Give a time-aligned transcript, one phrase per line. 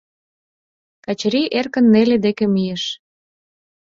[1.05, 2.83] Качырий эркын Нелли деке мийыш.